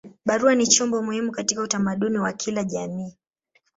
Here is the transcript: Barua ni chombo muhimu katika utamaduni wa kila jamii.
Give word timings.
Barua 0.25 0.55
ni 0.55 0.67
chombo 0.67 1.01
muhimu 1.01 1.31
katika 1.31 1.61
utamaduni 1.61 2.17
wa 2.19 2.33
kila 2.33 2.63
jamii. 2.63 3.15